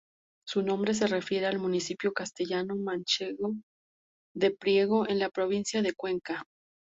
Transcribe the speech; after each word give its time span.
Su 0.47 0.63
nombre 0.63 0.95
se 0.95 1.05
refiere 1.05 1.45
al 1.45 1.59
municipio 1.59 2.11
castellano-manchego 2.11 3.53
de 4.33 4.49
Priego, 4.49 5.07
en 5.07 5.19
la 5.19 5.29
provincia 5.29 5.83
de 5.83 5.93
Cuenca. 5.93 6.43